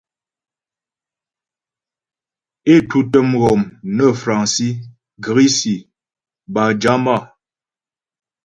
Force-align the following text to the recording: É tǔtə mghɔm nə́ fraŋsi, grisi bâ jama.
É 2.73 2.75
tǔtə 2.89 3.19
mghɔm 3.31 3.61
nə́ 3.95 4.09
fraŋsi, 4.21 4.69
grisi 5.25 5.75
bâ 6.53 6.63
jama. 6.81 7.15